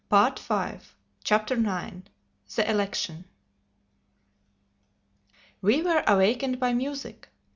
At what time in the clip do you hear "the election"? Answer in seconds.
1.57-3.25